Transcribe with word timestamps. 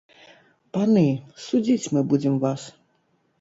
Паны, 0.77 1.03
судзіць 1.45 1.91
мы 1.97 2.01
будзем 2.15 2.41
вас! 2.47 2.61